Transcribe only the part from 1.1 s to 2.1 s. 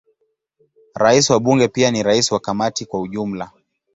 wa Bunge pia ni